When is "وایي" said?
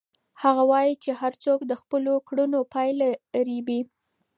0.71-0.93